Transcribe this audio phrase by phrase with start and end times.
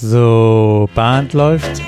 [0.00, 1.82] So, Band läuft.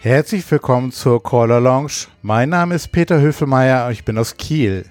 [0.00, 2.08] Herzlich willkommen zur Caller Lounge.
[2.20, 4.84] Mein Name ist Peter Höfelmeier und ich bin aus Kiel.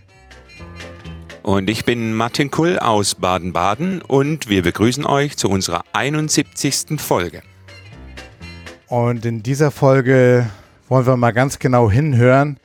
[1.44, 7.00] Und ich bin Martin Kull aus Baden-Baden und wir begrüßen euch zu unserer 71.
[7.00, 7.44] Folge.
[8.88, 10.50] Und in dieser Folge
[10.90, 12.59] wollen wir mal ganz genau hinhören,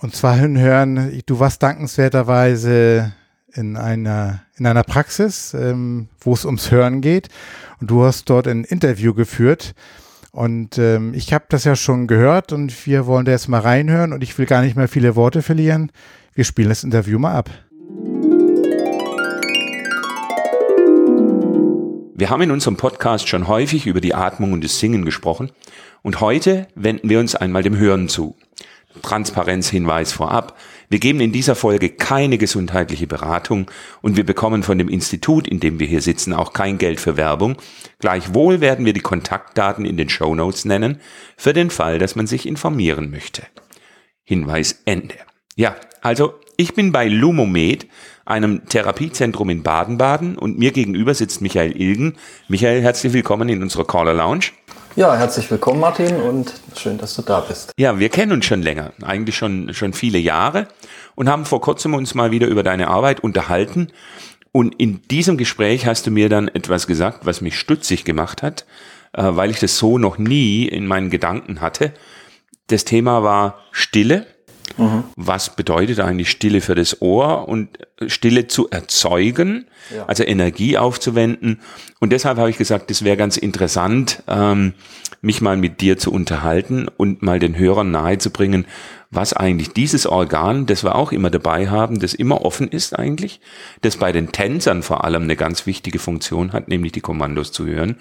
[0.00, 3.12] und zwar hinhören, du warst dankenswerterweise
[3.54, 7.28] in einer, in einer Praxis, ähm, wo es ums Hören geht.
[7.80, 9.74] Und du hast dort ein Interview geführt.
[10.32, 14.12] Und ähm, ich habe das ja schon gehört und wir wollen da jetzt mal reinhören
[14.12, 15.92] und ich will gar nicht mehr viele Worte verlieren.
[16.34, 17.50] Wir spielen das Interview mal ab.
[22.16, 25.52] Wir haben in unserem Podcast schon häufig über die Atmung und das Singen gesprochen
[26.02, 28.34] und heute wenden wir uns einmal dem Hören zu.
[29.02, 30.56] Transparenzhinweis vorab.
[30.88, 33.70] Wir geben in dieser Folge keine gesundheitliche Beratung
[34.02, 37.16] und wir bekommen von dem Institut, in dem wir hier sitzen, auch kein Geld für
[37.16, 37.56] Werbung.
[37.98, 41.00] Gleichwohl werden wir die Kontaktdaten in den Show Notes nennen,
[41.36, 43.42] für den Fall, dass man sich informieren möchte.
[44.22, 45.16] Hinweis Ende.
[45.56, 47.86] Ja, also ich bin bei Lumomed,
[48.24, 52.14] einem Therapiezentrum in Baden-Baden und mir gegenüber sitzt Michael Ilgen.
[52.48, 54.46] Michael, herzlich willkommen in unserer Caller Lounge.
[54.96, 57.72] Ja, herzlich willkommen, Martin, und schön, dass du da bist.
[57.76, 60.68] Ja, wir kennen uns schon länger, eigentlich schon, schon viele Jahre
[61.16, 63.88] und haben vor kurzem uns mal wieder über deine Arbeit unterhalten.
[64.52, 68.66] Und in diesem Gespräch hast du mir dann etwas gesagt, was mich stutzig gemacht hat,
[69.14, 71.92] äh, weil ich das so noch nie in meinen Gedanken hatte.
[72.68, 74.28] Das Thema war Stille.
[74.76, 75.04] Mhm.
[75.16, 80.06] Was bedeutet eigentlich Stille für das Ohr und Stille zu erzeugen, ja.
[80.06, 81.60] also Energie aufzuwenden.
[82.00, 84.74] Und deshalb habe ich gesagt, das wäre ganz interessant, ähm,
[85.20, 88.66] mich mal mit dir zu unterhalten und mal den Hörern nahezubringen,
[89.10, 93.40] was eigentlich dieses Organ, das wir auch immer dabei haben, das immer offen ist eigentlich,
[93.80, 97.64] das bei den Tänzern vor allem eine ganz wichtige Funktion hat, nämlich die Kommandos zu
[97.64, 97.96] hören,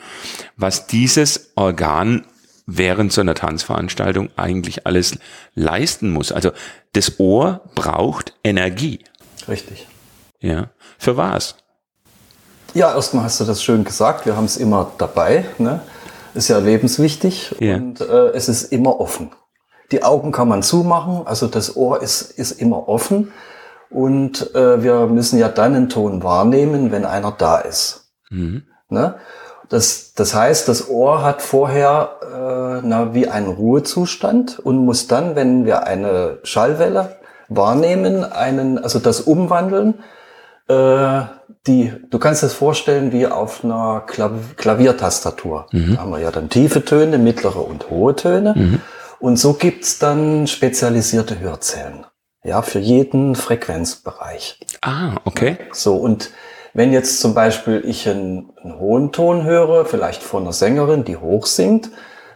[0.57, 2.25] was dieses Organ
[2.65, 5.17] während so einer Tanzveranstaltung eigentlich alles
[5.55, 6.31] leisten muss.
[6.31, 6.51] Also
[6.93, 8.99] das Ohr braucht Energie.
[9.47, 9.87] Richtig.
[10.39, 10.69] Ja.
[10.97, 11.55] Für was?
[12.73, 14.25] Ja, erstmal hast du das schön gesagt.
[14.25, 15.45] Wir haben es immer dabei.
[15.57, 15.81] Ne?
[16.33, 17.75] Ist ja lebenswichtig ja.
[17.75, 19.31] und äh, es ist immer offen.
[19.91, 23.31] Die Augen kann man zumachen, also das Ohr ist, ist immer offen.
[23.91, 28.11] Und äh, wir müssen ja dann einen Ton wahrnehmen, wenn einer da ist.
[28.31, 28.63] Mhm.
[28.89, 29.15] Ne?
[29.73, 35.35] Das, das heißt, das Ohr hat vorher äh, na, wie einen Ruhezustand und muss dann,
[35.35, 37.17] wenn wir eine Schallwelle
[37.49, 39.95] wahrnehmen, einen, also das umwandeln.
[40.67, 41.21] Äh,
[41.65, 45.65] die, du kannst es vorstellen wie auf einer Klav Klaviertastatur.
[45.71, 45.95] Mhm.
[45.95, 48.53] Da haben wir ja dann tiefe Töne, mittlere und hohe Töne.
[48.55, 48.81] Mhm.
[49.17, 52.05] Und so gibt's dann spezialisierte Hörzellen.
[52.43, 54.59] Ja, für jeden Frequenzbereich.
[54.83, 55.57] Ah, okay.
[55.71, 56.29] So, und
[56.73, 61.17] wenn jetzt zum Beispiel ich einen, einen hohen Ton höre, vielleicht von einer Sängerin, die
[61.17, 61.89] hoch singt,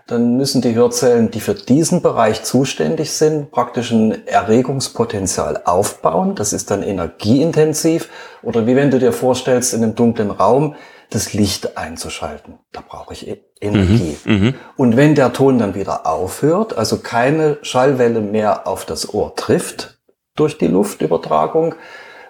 [0.05, 6.35] dann müssen die Hörzellen, die für diesen Bereich zuständig sind, praktisch ein Erregungspotenzial aufbauen.
[6.35, 8.09] Das ist dann energieintensiv.
[8.41, 10.75] Oder wie wenn du dir vorstellst, in einem dunklen Raum
[11.09, 12.59] das Licht einzuschalten.
[12.71, 14.17] Da brauche ich e- Energie.
[14.23, 19.13] Mhm, mhm, Und wenn der Ton dann wieder aufhört, also keine Schallwelle mehr auf das
[19.13, 19.99] Ohr trifft
[20.35, 21.75] durch die Luftübertragung,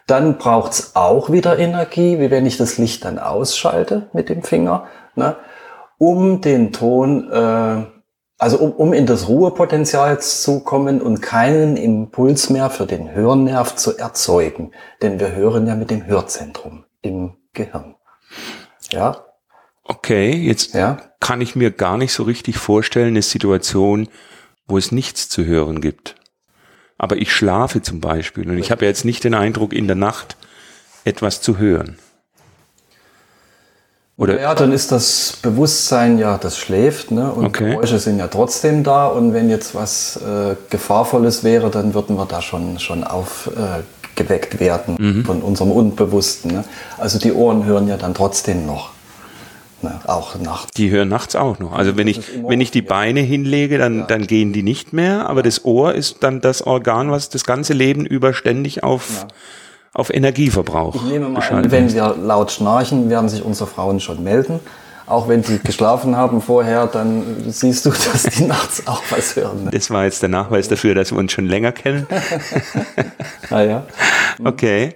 [0.07, 4.87] dann braucht's auch wieder Energie, wie wenn ich das Licht dann ausschalte mit dem Finger,
[5.15, 5.35] ne,
[5.97, 7.85] um den Ton, äh,
[8.37, 13.75] also um, um in das Ruhepotenzial zu kommen und keinen Impuls mehr für den Hörnerv
[13.75, 14.71] zu erzeugen.
[15.01, 17.95] Denn wir hören ja mit dem Hörzentrum im Gehirn.
[18.91, 19.25] Ja.
[19.83, 20.97] Okay, jetzt ja?
[21.19, 24.07] kann ich mir gar nicht so richtig vorstellen, eine Situation,
[24.67, 26.15] wo es nichts zu hören gibt
[26.97, 30.35] aber ich schlafe zum Beispiel und ich habe jetzt nicht den Eindruck, in der Nacht
[31.05, 31.97] etwas zu hören.
[34.17, 37.31] Oder ja, dann ist das Bewusstsein ja, das schläft, ne?
[37.31, 37.71] Und okay.
[37.71, 39.05] Geräusche sind ja trotzdem da.
[39.05, 44.59] Und wenn jetzt was äh, Gefahrvolles wäre, dann würden wir da schon schon aufgeweckt äh,
[44.59, 45.23] werden mhm.
[45.23, 46.51] von unserem Unbewussten.
[46.51, 46.63] Ne?
[46.97, 48.96] Also die Ohren hören ja dann trotzdem noch.
[49.81, 50.71] Ne, auch nachts.
[50.75, 51.73] Die hören nachts auch noch.
[51.73, 54.05] Also wenn ich, wenn ich die Beine hinlege, dann, ja.
[54.05, 57.73] dann gehen die nicht mehr, aber das Ohr ist dann das Organ, was das ganze
[57.73, 59.27] Leben über ständig auf, ja.
[59.93, 64.23] auf Energieverbrauch Ich nehme mal an, wenn wir laut schnarchen, werden sich unsere Frauen schon
[64.23, 64.59] melden.
[65.07, 69.65] Auch wenn die geschlafen haben vorher, dann siehst du, dass die nachts auch was hören.
[69.65, 69.71] Ne?
[69.71, 72.07] Das war jetzt der Nachweis dafür, dass wir uns schon länger kennen.
[73.49, 73.85] ah ja.
[74.43, 74.95] Okay.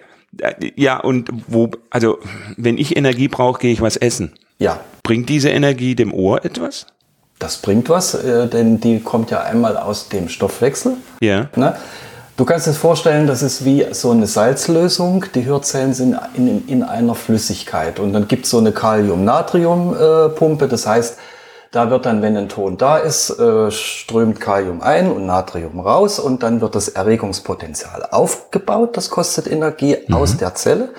[0.76, 2.20] Ja, und wo, also,
[2.58, 4.34] wenn ich Energie brauche, gehe ich was essen.
[4.62, 4.80] Ja.
[5.02, 6.86] Bringt diese Energie dem Ohr etwas?
[7.40, 10.98] Das bringt was, äh, denn die kommt ja einmal aus dem Stoffwechsel.
[11.20, 11.48] Ja.
[11.56, 11.76] Ne?
[12.38, 15.26] Du kannst dir vorstellen, das ist wie so eine Salzlösung.
[15.34, 18.00] Die Hörzellen sind in, in einer Flüssigkeit.
[18.00, 20.68] Und dann gibt es so eine Kalium-Natrium-Pumpe.
[20.68, 21.18] Das heißt,
[21.72, 26.20] da wird dann, wenn ein Ton da ist, äh, strömt Kalium ein und Natrium raus
[26.20, 28.96] und dann wird das Erregungspotenzial aufgebaut.
[28.96, 30.14] Das kostet Energie mhm.
[30.14, 30.90] aus der Zelle.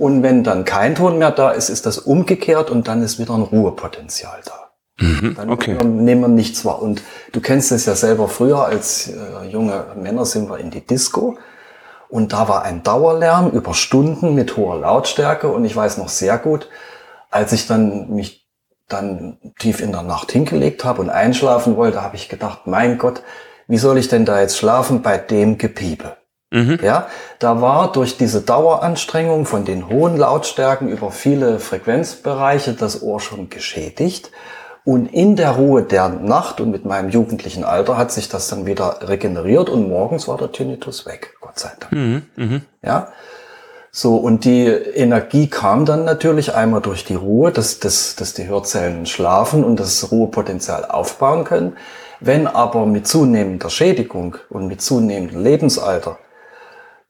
[0.00, 3.34] Und wenn dann kein Ton mehr da ist, ist das umgekehrt und dann ist wieder
[3.34, 4.70] ein Ruhepotenzial da.
[5.04, 5.74] Mhm, dann okay.
[5.84, 6.80] nehmen wir nichts wahr.
[6.80, 7.02] Und
[7.32, 11.36] du kennst es ja selber früher, als äh, junge Männer sind wir in die Disco.
[12.08, 15.48] Und da war ein Dauerlärm über Stunden mit hoher Lautstärke.
[15.48, 16.70] Und ich weiß noch sehr gut,
[17.28, 18.48] als ich dann mich
[18.88, 23.22] dann tief in der Nacht hingelegt habe und einschlafen wollte, habe ich gedacht, mein Gott,
[23.68, 26.16] wie soll ich denn da jetzt schlafen bei dem Gepiepe?
[26.50, 26.78] Mhm.
[26.82, 27.06] Ja,
[27.38, 33.50] da war durch diese Daueranstrengung von den hohen Lautstärken über viele Frequenzbereiche das Ohr schon
[33.50, 34.30] geschädigt.
[34.84, 38.66] Und in der Ruhe der Nacht und mit meinem jugendlichen Alter hat sich das dann
[38.66, 41.92] wieder regeneriert und morgens war der Tinnitus weg, Gott sei Dank.
[41.92, 42.22] Mhm.
[42.36, 42.62] Mhm.
[42.82, 43.12] Ja,
[43.92, 48.46] so, und die Energie kam dann natürlich einmal durch die Ruhe, dass, dass, dass die
[48.46, 51.76] Hörzellen schlafen und das Ruhepotenzial aufbauen können.
[52.20, 56.18] Wenn aber mit zunehmender Schädigung und mit zunehmendem Lebensalter,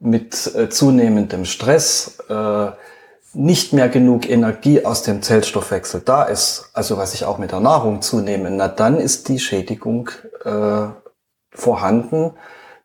[0.00, 2.70] mit äh, zunehmendem Stress äh,
[3.32, 7.60] nicht mehr genug Energie aus dem Zellstoffwechsel da ist, also was ich auch mit der
[7.60, 10.10] Nahrung zunehme, na dann ist die Schädigung
[10.44, 10.88] äh,
[11.52, 12.32] vorhanden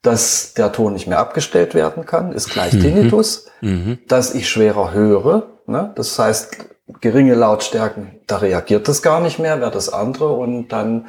[0.05, 2.81] dass der Ton nicht mehr abgestellt werden kann, ist gleich mhm.
[2.81, 3.99] Tinnitus, mhm.
[4.07, 5.91] dass ich schwerer höre, ne?
[5.95, 6.57] das heißt
[7.01, 11.07] geringe Lautstärken, da reagiert das gar nicht mehr, wäre das andere und dann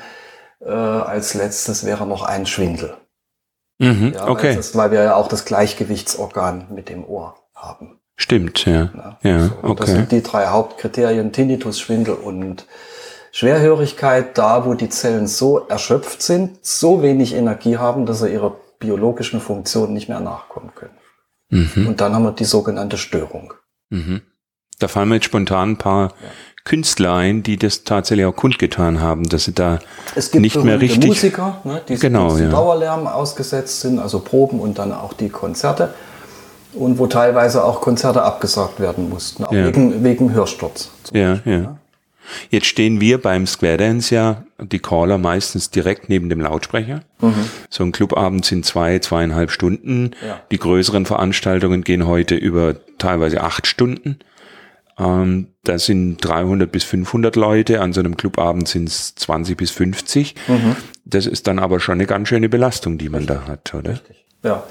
[0.61, 2.95] äh, als letztes wäre noch ein Schwindel.
[3.79, 4.13] Mhm.
[4.15, 4.49] Ja, okay.
[4.49, 8.01] Weil, das, weil wir ja auch das Gleichgewichtsorgan mit dem Ohr haben.
[8.17, 8.91] Stimmt, ja.
[9.23, 9.75] ja, ja so, okay.
[9.79, 12.67] Das sind die drei Hauptkriterien, Tinnitus, Schwindel und
[13.33, 18.57] Schwerhörigkeit, da wo die Zellen so erschöpft sind, so wenig Energie haben, dass sie ihre
[18.79, 20.97] biologischen Funktionen nicht mehr nachkommen können.
[21.51, 21.87] Mhm.
[21.87, 23.53] Und dann haben wir die sogenannte Störung.
[23.91, 24.23] Mhm.
[24.79, 26.29] Da fallen mir jetzt spontan ein paar ja.
[26.67, 29.79] Künstler ein, die das tatsächlich auch kundgetan haben, dass sie da
[30.35, 32.49] nicht mehr richtig Musiker, ne, die genau, ja.
[32.49, 35.95] Dauerlärm ausgesetzt sind, also Proben und dann auch die Konzerte
[36.75, 39.67] und wo teilweise auch Konzerte abgesagt werden mussten, auch ja.
[39.67, 40.91] wegen, wegen Hörsturz.
[41.13, 41.79] Ja, ja.
[42.51, 47.03] Jetzt stehen wir beim Square Dance ja, die Caller meistens direkt neben dem Lautsprecher.
[47.21, 47.49] Mhm.
[47.71, 50.11] So ein Clubabend sind zwei, zweieinhalb Stunden.
[50.27, 50.41] Ja.
[50.51, 54.19] Die größeren Veranstaltungen gehen heute über teilweise acht Stunden.
[54.99, 59.71] Ähm, da sind 300 bis 500 Leute, an so einem Clubabend sind es 20 bis
[59.71, 60.35] 50.
[60.49, 60.77] Mhm.
[61.05, 63.39] Das ist dann aber schon eine ganz schöne Belastung, die man Richtig.
[63.45, 63.93] da hat, oder?
[63.93, 64.25] Richtig.
[64.43, 64.63] Ja.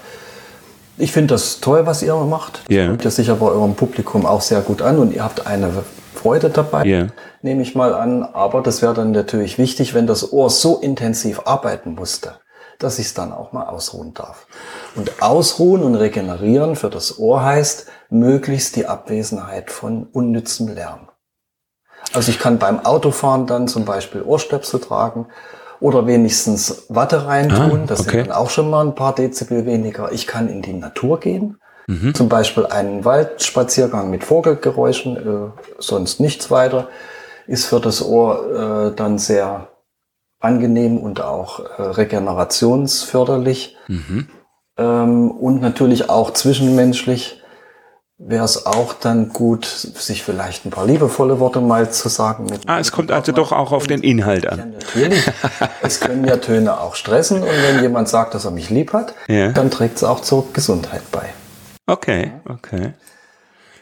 [0.98, 2.62] Ich finde das toll, was ihr macht.
[2.68, 2.88] Das yeah.
[2.88, 5.84] kommt ja sicher bei eurem Publikum auch sehr gut an und ihr habt eine
[6.14, 7.08] Freude dabei, yeah.
[7.42, 8.24] nehme ich mal an.
[8.24, 12.40] Aber das wäre dann natürlich wichtig, wenn das Ohr so intensiv arbeiten musste,
[12.80, 14.48] dass ich es dann auch mal ausruhen darf.
[14.96, 21.10] Und ausruhen und regenerieren für das Ohr heißt möglichst die Abwesenheit von unnützem Lärm.
[22.14, 25.28] Also ich kann beim Autofahren dann zum Beispiel Ohrstöpsel tragen
[25.80, 27.82] oder wenigstens Watte reintun.
[27.84, 28.12] Ah, das okay.
[28.12, 30.12] sind dann auch schon mal ein paar Dezibel weniger.
[30.12, 31.58] Ich kann in die Natur gehen.
[31.88, 32.16] Mhm.
[32.16, 36.88] Zum Beispiel einen Waldspaziergang mit Vogelgeräuschen, äh, sonst nichts weiter,
[37.48, 39.68] ist für das Ohr äh, dann sehr
[40.46, 43.76] angenehm und auch äh, regenerationsförderlich.
[43.88, 44.28] Mhm.
[44.78, 47.42] Ähm, und natürlich auch zwischenmenschlich
[48.18, 52.48] wäre es auch dann gut, sich vielleicht ein paar liebevolle Worte mal zu sagen.
[52.66, 54.58] ah, es kommt also doch auch auf den Inhalt an.
[54.60, 55.30] Ja, natürlich.
[55.82, 59.14] es können ja Töne auch stressen und wenn jemand sagt, dass er mich lieb hat,
[59.28, 59.52] ja.
[59.52, 61.34] dann trägt es auch zur Gesundheit bei.
[61.88, 62.94] Okay, okay.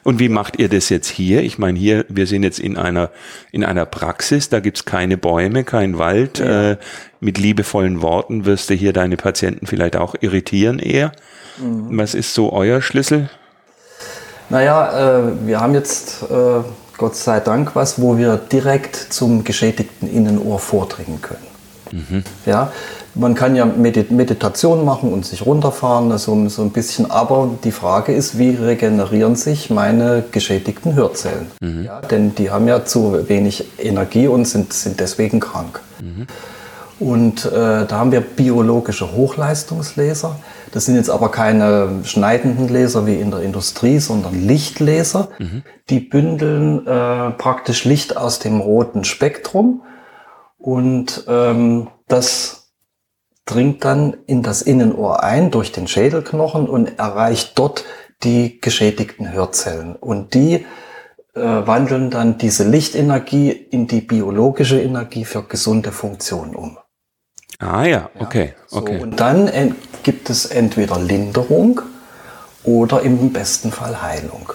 [0.03, 1.41] Und wie macht ihr das jetzt hier?
[1.43, 3.10] Ich meine, hier, wir sind jetzt in einer,
[3.51, 6.39] in einer Praxis, da gibt's keine Bäume, kein Wald.
[6.39, 6.72] Ja.
[6.72, 6.77] Äh,
[7.19, 11.13] mit liebevollen Worten wirst du hier deine Patienten vielleicht auch irritieren eher.
[11.57, 11.98] Mhm.
[11.98, 13.29] Was ist so euer Schlüssel?
[14.50, 16.62] Naja, äh, wir haben jetzt äh,
[16.98, 21.52] Gott sei Dank was, wo wir direkt zum geschädigten Innenohr vordringen können.
[21.93, 22.23] Mhm.
[22.45, 22.71] Ja,
[23.13, 27.12] man kann ja Meditation machen und sich runterfahren, also so ein bisschen.
[27.12, 31.47] Aber die Frage ist, wie regenerieren sich meine geschädigten Hörzellen?
[31.62, 31.85] Mhm.
[31.85, 35.81] Ja, denn die haben ja zu wenig Energie und sind, sind deswegen krank.
[36.01, 36.27] Mhm.
[37.00, 40.38] Und äh, da haben wir biologische Hochleistungslaser.
[40.71, 45.29] Das sind jetzt aber keine schneidenden Laser wie in der Industrie, sondern Lichtlaser.
[45.38, 45.63] Mhm.
[45.89, 49.81] Die bündeln äh, praktisch Licht aus dem roten Spektrum.
[50.63, 52.72] Und ähm, das
[53.43, 57.84] dringt dann in das Innenohr ein durch den Schädelknochen und erreicht dort
[58.24, 59.98] die geschädigten Hörzellen.
[59.98, 60.65] Und die
[61.34, 66.77] äh, wandeln dann diese Lichtenergie in die biologische Energie für gesunde Funktionen um.
[67.60, 68.98] Ah ja, okay, okay.
[69.00, 71.82] So, und dann gibt es entweder Linderung
[72.63, 74.53] oder im besten Fall Heilung.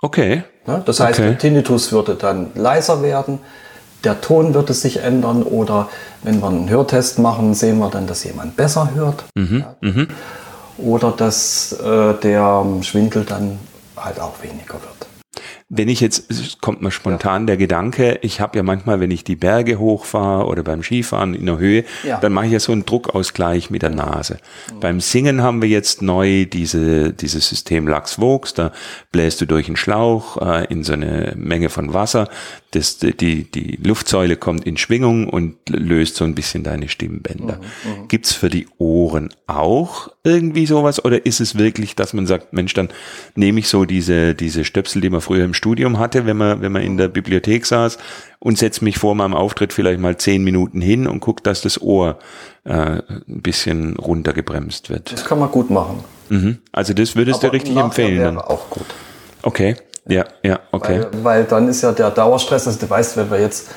[0.00, 0.44] Okay.
[0.66, 0.82] Ne?
[0.84, 1.28] Das heißt, Okay.
[1.28, 3.38] der Tinnitus würde dann leiser werden,
[4.04, 5.88] der Ton würde sich ändern oder
[6.22, 9.74] wenn wir einen Hörtest machen, sehen wir dann, dass jemand besser hört Ja.
[10.78, 13.58] oder dass äh, der Schwindel dann
[13.96, 15.05] halt auch weniger wird.
[15.68, 19.24] Wenn ich jetzt, es kommt mir spontan der Gedanke, ich habe ja manchmal, wenn ich
[19.24, 22.20] die Berge hochfahre oder beim Skifahren in der Höhe, Ja.
[22.20, 24.38] dann mache ich ja so einen Druckausgleich mit der Nase.
[24.80, 28.70] Beim Singen haben wir jetzt neu diese, dieses System Lachs-Vox, da
[29.10, 32.28] bläst du durch einen Schlauch äh, in so eine Menge von Wasser,
[32.76, 37.60] das, die, die Luftsäule kommt in Schwingung und löst so ein bisschen deine Stimmbänder.
[38.08, 42.74] Gibt's für die Ohren auch irgendwie sowas oder ist es wirklich, dass man sagt, Mensch,
[42.74, 42.88] dann
[43.34, 46.72] nehme ich so diese, diese Stöpsel, die man früher im Studium hatte, wenn man, wenn
[46.72, 47.98] man in der Bibliothek saß
[48.40, 51.80] und setze mich vor meinem Auftritt vielleicht mal zehn Minuten hin und gucke, dass das
[51.80, 52.18] Ohr
[52.64, 55.12] äh, ein bisschen runtergebremst wird.
[55.12, 56.04] Das kann man gut machen.
[56.28, 56.58] Mhm.
[56.72, 58.18] Also das würdest du richtig empfehlen.
[58.18, 58.38] wäre Dann.
[58.38, 58.86] auch gut.
[59.42, 59.76] Okay,
[60.08, 61.00] ja, ja, okay.
[61.12, 63.68] Weil, weil dann ist ja der Dauerstress, also du weißt, wenn wir jetzt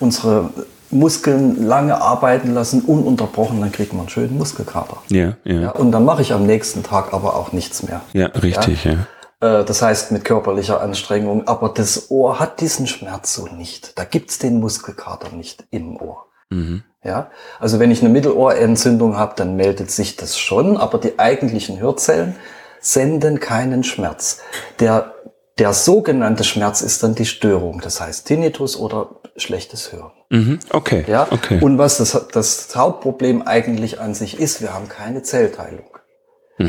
[0.00, 0.50] unsere
[0.90, 4.98] Muskeln lange arbeiten lassen, ununterbrochen, dann kriegt man einen schönen Muskelkater.
[5.08, 8.02] Ja, ja, Ja, ja, und dann mache ich am nächsten Tag aber auch nichts mehr.
[8.42, 9.06] richtig, ja.
[9.40, 13.98] Äh, Das heißt mit körperlicher Anstrengung, aber das Ohr hat diesen Schmerz so nicht.
[13.98, 16.26] Da gibt's den Muskelkater nicht im Ohr.
[16.50, 16.82] Mhm.
[17.04, 21.80] Ja, also wenn ich eine Mittelohrentzündung habe, dann meldet sich das schon, aber die eigentlichen
[21.80, 22.36] Hörzellen
[22.80, 24.40] senden keinen Schmerz.
[24.78, 25.14] Der,
[25.62, 30.10] der sogenannte Schmerz ist dann die Störung, das heißt Tinnitus oder schlechtes Hören.
[30.28, 30.58] Mhm.
[30.70, 31.60] Okay, Ja, okay.
[31.60, 35.86] und was das, das Hauptproblem eigentlich an sich ist, wir haben keine Zellteilung.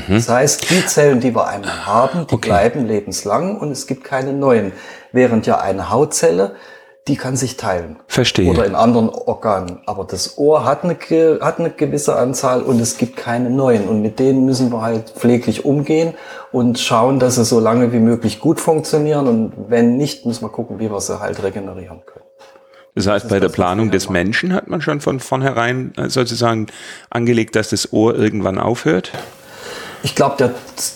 [0.10, 2.38] Das heißt, die Zellen, die wir einmal haben, die Mhm.
[2.38, 2.50] Okay.
[2.50, 4.74] bleiben lebenslang und es gibt keine neuen.
[5.12, 6.56] Während ja eine Hautzelle,
[7.08, 7.98] die kann sich teilen.
[8.08, 8.50] Verstehe.
[8.50, 9.80] Oder in anderen Organen.
[9.86, 10.98] Aber das Ohr hat eine,
[11.42, 13.90] hat eine gewisse Anzahl und es gibt keine neuen.
[13.90, 16.14] Und mit denen müssen wir halt pfleglich umgehen
[16.54, 19.28] und schauen, dass sie so lange wie möglich gut funktionieren.
[19.28, 22.26] Und wenn nicht, müssen wir gucken, wie wir sie halt regenerieren können.
[22.96, 24.10] Das heißt, bei der das, Planung des.
[24.10, 26.68] Menschen hat man schon von vornherein äh, sozusagen
[27.10, 29.12] angelegt, dass das Ohr irgendwann aufhört.
[30.06, 30.54] Ich glaube, der,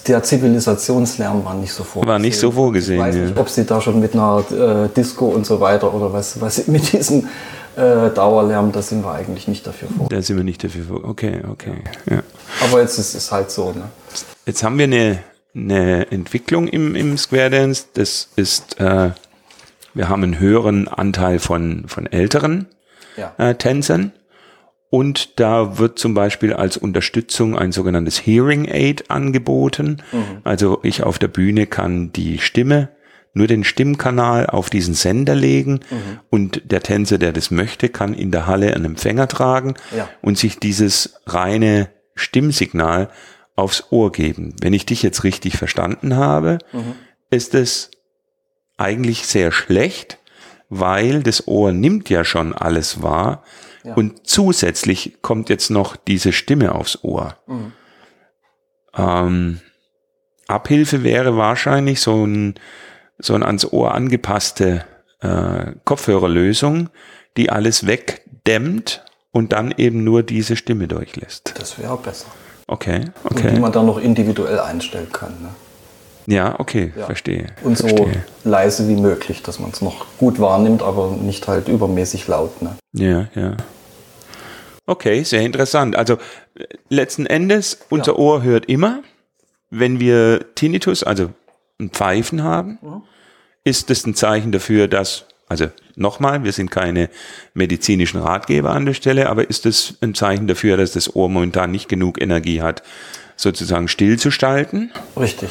[0.08, 2.12] der Zivilisationslärm war nicht so vorgesehen.
[2.12, 3.22] War nicht so vorgesehen, Ich weiß ja.
[3.22, 6.68] nicht, ob sie da schon mit einer äh, Disco und so weiter oder was, was
[6.68, 7.28] mit diesem
[7.78, 10.10] äh, Dauerlärm, da sind wir eigentlich nicht dafür vor.
[10.10, 10.84] Da sind wir nicht dafür.
[10.86, 11.76] vor- Okay, okay.
[12.10, 12.22] Ja.
[12.64, 13.72] Aber jetzt ist es halt so.
[13.72, 13.84] Ne?
[14.46, 15.20] Jetzt haben wir eine,
[15.56, 17.86] eine Entwicklung im, im Square Dance.
[17.94, 19.12] Das ist, äh,
[19.94, 22.66] wir haben einen höheren Anteil von, von älteren
[23.16, 23.32] Ja.
[23.38, 24.12] äh, Tänzern.
[24.90, 30.02] Und da wird zum Beispiel als Unterstützung ein sogenanntes Hearing Aid angeboten.
[30.44, 32.90] Also ich auf der Bühne kann die Stimme,
[33.34, 35.82] nur den Stimmkanal auf diesen Sender legen
[36.32, 40.10] und der Tänzer, der das möchte, kann in der Halle einen Empfänger tragen Ja.
[40.22, 43.10] und sich dieses reine Stimmsignal
[43.56, 44.56] aufs Ohr geben.
[44.62, 46.58] Wenn ich dich jetzt richtig verstanden habe,
[47.30, 47.92] ist es
[48.78, 50.18] eigentlich sehr schlecht,
[50.70, 53.44] weil das Ohr nimmt ja schon alles wahr
[53.88, 53.94] Ja.
[53.96, 57.36] und zusätzlich kommt jetzt noch diese Stimme aufs Ohr.
[57.48, 57.72] Mhm.
[58.98, 59.60] Ähm,
[60.48, 62.56] Abhilfe wäre wahrscheinlich so ein,
[63.20, 64.86] so ein ans Ohr angepasste
[65.22, 66.90] äh, Kopfhörerlösung,
[67.38, 71.54] die alles wegdämmt und dann eben nur diese Stimme durchlässt.
[71.58, 72.28] Das wäre besser.
[72.68, 73.60] Okay, Und die okay.
[73.60, 75.34] man dann noch individuell einstellen kann.
[75.42, 75.50] Ne?
[76.34, 77.06] Ja, okay, Ja.
[77.06, 77.48] verstehe.
[77.64, 78.26] Und so verstehe.
[78.44, 82.62] leise wie möglich, dass man es noch gut wahrnimmt, aber nicht halt übermäßig laut.
[82.62, 82.76] Ne?
[82.94, 83.56] Ja, ja.
[84.88, 85.96] Okay, sehr interessant.
[85.96, 86.14] Also
[86.56, 88.18] äh, letzten Endes, unser Ja.
[88.18, 89.04] Ohr hört immer.
[89.70, 91.32] Wenn wir Tinnitus, also
[91.80, 93.02] ein Pfeifen haben, Mhm.
[93.66, 97.10] ist das ein Zeichen dafür, dass, also nochmal, wir sind keine
[97.54, 101.70] medizinischen Ratgeber an der Stelle, aber ist das ein Zeichen dafür, dass das Ohr momentan
[101.70, 102.82] nicht genug Energie hat,
[103.36, 104.92] sozusagen stillzustalten?
[105.20, 105.50] Richtig.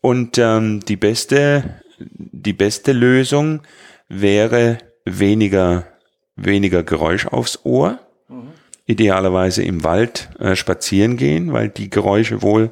[0.00, 3.60] Und ähm, die beste, die beste Lösung
[4.08, 5.86] wäre weniger,
[6.34, 7.98] weniger Geräusch aufs Ohr.
[8.90, 12.70] Idealerweise im Wald äh, spazieren gehen, weil die Geräusche wohl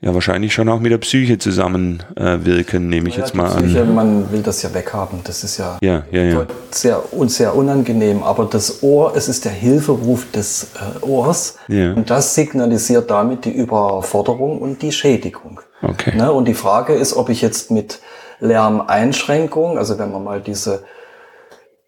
[0.00, 3.54] ja wahrscheinlich schon auch mit der Psyche zusammen äh, wirken, nehme ich Ja, jetzt mal
[3.54, 3.94] Psyche, an.
[3.94, 5.20] Man will das ja weghaben.
[5.22, 6.46] Das ist ja, Ja, ja, ja.
[6.72, 8.22] sehr, und sehr unangenehm.
[8.24, 11.56] Aber das Ohr, es ist der Hilferuf des äh, Ohrs.
[11.68, 11.92] Ja.
[11.92, 15.60] Und das signalisiert damit die Überforderung und die Schädigung.
[15.82, 16.16] Okay.
[16.16, 16.32] Ne?
[16.32, 18.00] Und die Frage ist, ob ich jetzt mit
[18.40, 20.82] Lärmeinschränkung, also wenn man mal diese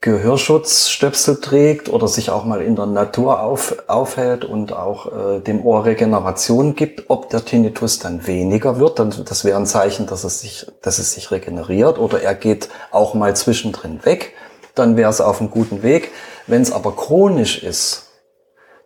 [0.05, 5.07] Gehörschutzstöpsel trägt oder sich auch mal in der Natur auf, aufhält und auch
[5.39, 9.65] äh, dem Ohr Regeneration gibt, ob der Tinnitus dann weniger wird, dann das wäre ein
[9.65, 14.35] Zeichen, dass es sich, dass es sich regeneriert oder er geht auch mal zwischendrin weg,
[14.75, 16.11] dann wäre es auf einem guten Weg.
[16.47, 18.09] Wenn es aber chronisch ist,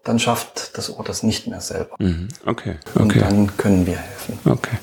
[0.05, 1.97] dann schafft das Ohr das nicht mehr selber.
[1.99, 2.29] Mhm.
[2.47, 2.77] Okay.
[2.95, 3.19] Und Okay.
[3.19, 4.39] dann können wir helfen.
[4.45, 4.77] Okay.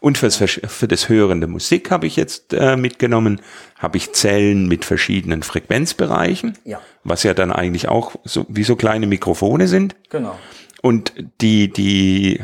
[0.00, 3.40] Und fürs, für das Hören der Musik habe ich jetzt äh, mitgenommen,
[3.78, 6.80] habe ich Zellen mit verschiedenen Frequenzbereichen, Ja.
[7.04, 9.96] was ja dann eigentlich auch so, wie so kleine Mikrofone sind.
[10.10, 10.38] Genau.
[10.82, 12.40] Und die, die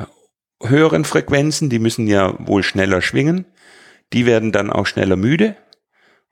[0.63, 3.45] höheren Frequenzen, die müssen ja wohl schneller schwingen.
[4.13, 5.57] Die werden dann auch schneller müde.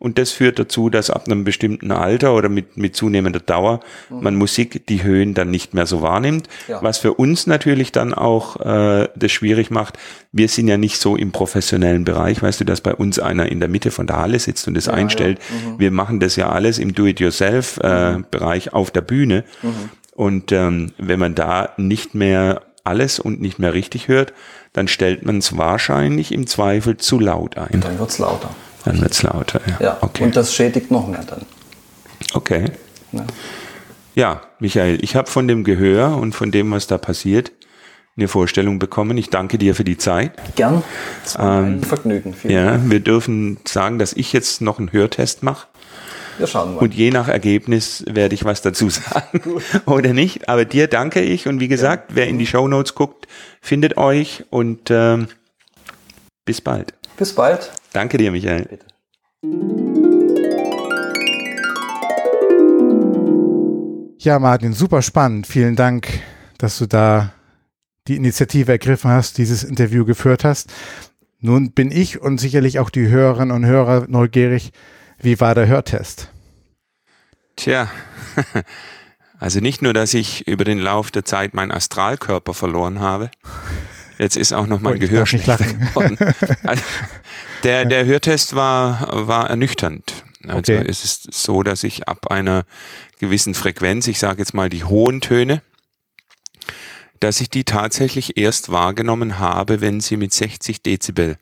[0.03, 3.79] Und das führt dazu, dass ab einem bestimmten Alter oder mit, mit zunehmender Dauer
[4.11, 6.49] man Musik die Höhen dann nicht mehr so wahrnimmt.
[6.67, 6.83] Ja.
[6.83, 10.01] Was für uns natürlich dann auch äh, das schwierig macht.
[10.33, 12.43] Wir sind ja nicht so im professionellen Bereich.
[12.43, 14.89] Weißt du, dass bei uns einer in der Mitte von der Halle sitzt und das
[14.89, 15.39] einstellt.
[15.79, 19.45] Wir machen das ja alles im Do-it-yourself-Bereich auf der Bühne.
[20.17, 24.33] Und ähm, wenn man da nicht mehr alles und nicht mehr richtig hört,
[24.73, 27.81] dann stellt man es wahrscheinlich im Zweifel zu laut ein.
[27.81, 28.51] Dann wird's lauter.
[28.85, 29.61] Dann wird es lauter.
[29.67, 29.77] Ja.
[29.81, 29.99] Ja.
[30.01, 30.25] Okay.
[30.25, 31.43] Und das schädigt noch mehr dann.
[32.35, 32.73] okay.
[33.13, 33.27] Ne?
[34.15, 37.53] Ja, Michael, ich habe von dem Gehör und von dem, was da passiert,
[38.17, 39.17] eine Vorstellung bekommen.
[39.17, 40.33] Ich danke dir für die Zeit.
[40.55, 40.83] Gern.
[41.25, 42.35] Es war ein Vergnügen.
[42.35, 42.85] Vielen Dank.
[42.85, 45.67] Ja, wir dürfen sagen, dass ich jetzt noch einen Hörtest mache.
[46.37, 46.81] Wir schauen mal.
[46.81, 50.49] Und je nach Ergebnis werde ich was dazu sagen oder nicht.
[50.49, 51.49] Aber dir danke ich.
[51.49, 53.29] Und wie gesagt, wer in die Shownotes guckt,
[53.63, 54.45] findet euch.
[54.51, 55.29] Und ähm,
[56.45, 56.93] bis bald.
[57.23, 57.71] Bis bald.
[57.93, 58.65] Danke dir, Michael.
[58.65, 58.87] Bitte.
[64.19, 65.47] Ja, Martin, super spannend.
[65.47, 66.21] Vielen Dank,
[66.59, 67.33] dass du da
[68.09, 70.73] die Initiative ergriffen hast, dieses Interview geführt hast.
[71.39, 74.73] Nun bin ich und sicherlich auch die Hörerinnen und Hörer neugierig.
[75.21, 76.29] Wie war der Hörtest?
[77.55, 77.89] Tja,
[79.39, 83.31] also nicht nur, dass ich über den Lauf der Zeit meinen Astralkörper verloren habe,
[84.19, 85.81] jetzt ist auch noch mein Gehör lachen.
[85.95, 86.19] geworden.
[86.65, 86.83] Also,
[87.63, 90.25] der, der Hörtest war, war ernüchternd.
[90.47, 90.85] Also Okay.
[90.89, 92.65] es ist so, dass ich ab einer
[93.21, 95.63] gewissen Frequenz, ich sage jetzt mal die hohen Töne,
[97.21, 101.39] dass ich die tatsächlich erst wahrgenommen habe, wenn sie mit 60 Dezibel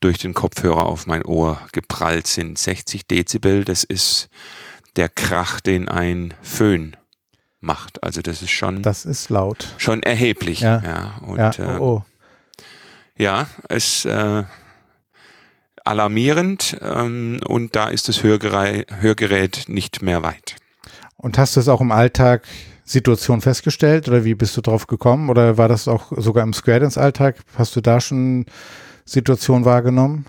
[0.00, 2.58] durch den Kopfhörer auf mein Ohr geprallt sind.
[2.58, 4.28] 60 Dezibel, das ist
[4.96, 6.96] der Krach, den ein Föhn
[7.60, 8.02] macht.
[8.02, 9.74] Also das ist schon, Das ist laut.
[9.78, 10.60] schon erheblich.
[10.60, 10.82] Ja.
[10.84, 12.02] Ja, und Ja, äh, oh, oh.
[13.16, 14.44] ja, es äh,
[15.84, 20.56] alarmierend ähm, und da ist das Hörgerät, Hörgerät nicht mehr weit.
[21.16, 22.44] Und hast du es auch im Alltag
[22.84, 25.28] Situation festgestellt oder wie bist du drauf gekommen?
[25.30, 27.36] Oder war das auch sogar im Square Dance Alltag?
[27.56, 28.46] Hast du da schon
[29.04, 30.26] Situation wahrgenommen?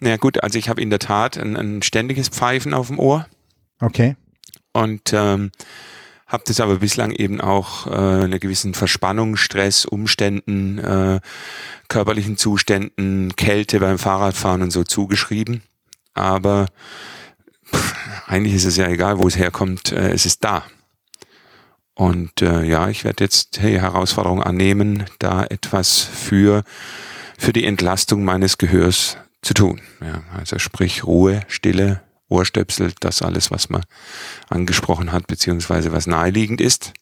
[0.00, 3.26] Na gut, also ich habe in der Tat ein, ein ständiges Pfeifen auf dem Ohr
[3.80, 4.16] Okay.
[4.72, 5.50] und ähm,
[6.28, 11.20] habe das aber bislang eben auch äh, einer gewissen Verspannung, Stress, Umständen, äh,
[11.88, 15.62] körperlichen Zuständen, Kälte beim Fahrradfahren und so zugeschrieben.
[16.12, 16.66] Aber
[17.74, 17.94] pff,
[18.26, 20.64] eigentlich ist es ja egal, wo es herkommt, äh, es ist da.
[21.94, 26.62] Und äh, ja, ich werde jetzt die Herausforderung annehmen, da etwas für,
[27.38, 29.80] für die Entlastung meines Gehörs zu tun.
[30.00, 33.82] Ja, also sprich Ruhe, Stille, Ohrstöpsel, das alles, was man
[34.48, 36.92] angesprochen hat, beziehungsweise was naheliegend ist.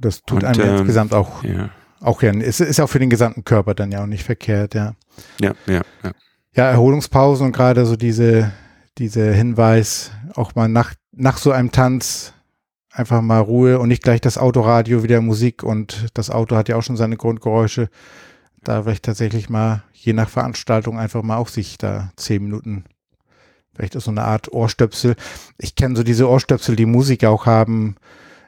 [0.00, 3.10] Das tut Und, einem ähm, insgesamt auch, Ja, auch ja, es ist auch für den
[3.10, 4.94] gesamten Körper dann ja auch nicht verkehrt, ja.
[5.40, 5.82] ja, ja.
[6.02, 6.12] ja.
[6.54, 8.52] Ja, Erholungspausen und gerade so diese,
[8.98, 12.32] diese Hinweis, auch mal nach, nach so einem Tanz
[12.90, 16.76] einfach mal Ruhe und nicht gleich das Autoradio wieder Musik und das Auto hat ja
[16.76, 17.90] auch schon seine Grundgeräusche.
[18.62, 22.84] Da vielleicht tatsächlich mal, je nach Veranstaltung, einfach mal auch sich da zehn Minuten,
[23.78, 25.14] vielleicht ist so eine Art Ohrstöpsel.
[25.56, 27.94] Ich kenne so diese Ohrstöpsel, die Musiker auch haben,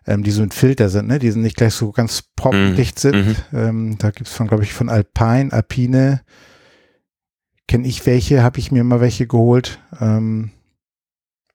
[0.06, 1.20] ähm, die so ein Filter sind, ne?
[1.20, 3.14] Die sind nicht gleich so ganz proppendicht sind.
[3.52, 6.22] Ähm, da gibt's von, glaube ich, von Alpine, Alpine,
[7.68, 9.78] kenne ich welche, habe ich mir mal welche geholt.
[10.00, 10.50] Ähm,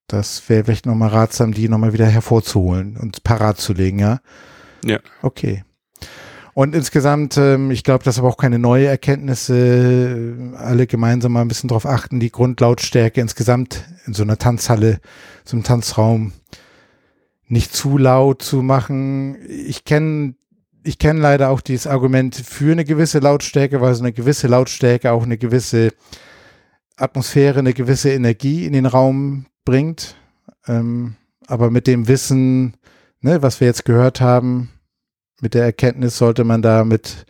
[0.07, 4.21] das wäre vielleicht nochmal ratsam, die nochmal wieder hervorzuholen und parat zu legen, ja?
[4.85, 4.99] Ja.
[5.21, 5.63] Okay.
[6.55, 10.55] Und insgesamt, ähm, ich glaube, das aber auch keine neue Erkenntnisse.
[10.55, 15.01] äh, Alle gemeinsam mal ein bisschen drauf achten, die Grundlautstärke insgesamt in so einer Tanzhalle,
[15.43, 16.31] so einem Tanzraum
[17.49, 19.35] nicht zu laut zu machen.
[19.49, 20.35] Ich kenne
[20.81, 25.11] ich kenne leider auch dieses Argument für eine gewisse Lautstärke, weil so eine gewisse Lautstärke
[25.11, 25.91] auch eine gewisse
[26.95, 30.15] Atmosphäre, eine gewisse Energie in den Raum bringt.
[30.67, 31.15] Ähm,
[31.47, 32.77] aber mit dem Wissen,
[33.19, 34.69] ne, was wir jetzt gehört haben,
[35.45, 37.27] mit der Erkenntnis sollte man da mit,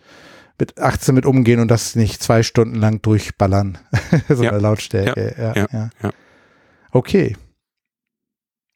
[0.57, 3.77] mit 18 mit umgehen und das nicht zwei Stunden lang durchballern.
[4.29, 4.51] so Ja.
[4.51, 5.35] eine Lautstärke.
[5.37, 6.11] Ja, ja, ja, ja.
[6.91, 7.35] Okay.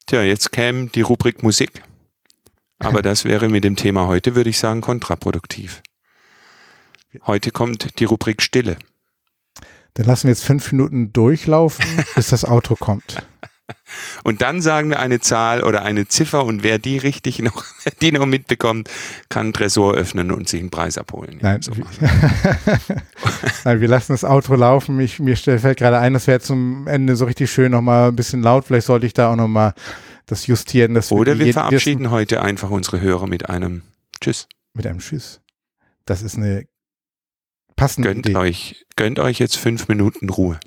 [0.04, 1.82] Tja, jetzt käme die Rubrik Musik.
[2.78, 5.80] Aber das wäre mit dem Thema heute, würde ich sagen, kontraproduktiv.
[7.26, 8.76] Heute kommt die Rubrik Stille.
[9.94, 13.22] Dann lassen wir jetzt fünf Minuten durchlaufen, bis das Auto kommt.
[14.24, 17.64] Und dann sagen wir eine Zahl oder eine Ziffer und wer die richtig noch,
[18.02, 18.90] die noch mitbekommt,
[19.28, 21.38] kann einen Tresor öffnen und sich einen Preis abholen.
[21.40, 21.72] Nein, so
[23.64, 25.00] Nein wir lassen das Outro laufen.
[25.00, 28.42] Ich, mir fällt gerade ein, das wäre zum Ende so richtig schön nochmal ein bisschen
[28.42, 28.64] laut.
[28.66, 29.74] Vielleicht sollte ich da auch nochmal
[30.26, 30.94] das justieren.
[30.94, 32.10] Dass Oder wir, wir verabschieden wissen.
[32.10, 33.82] heute einfach unsere Hörer mit einem
[34.20, 34.48] Tschüss.
[34.74, 35.40] Mit einem Tschüss.
[36.04, 36.66] Das ist eine
[37.76, 38.36] passende gönnt Idee.
[38.36, 40.58] Euch, gönnt euch jetzt fünf Minuten Ruhe.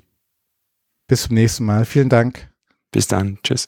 [1.06, 1.84] Bis zum nächsten Mal.
[1.84, 2.53] Vielen Dank.
[2.94, 3.38] Bis dann.
[3.42, 3.66] Tschüss.